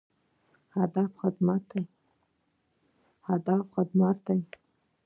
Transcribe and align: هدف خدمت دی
هدف 0.77 1.09
خدمت 3.23 4.07
دی 4.29 4.39